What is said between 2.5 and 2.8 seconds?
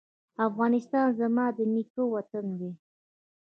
دی؟